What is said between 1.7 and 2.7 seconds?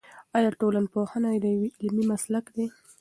علمي مسلک دی؟